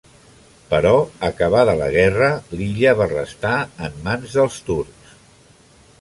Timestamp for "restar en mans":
3.13-4.35